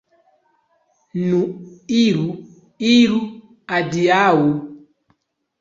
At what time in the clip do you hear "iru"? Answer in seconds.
1.99-2.25, 2.95-3.21